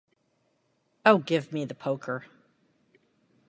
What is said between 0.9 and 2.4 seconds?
Oh, give me the poker!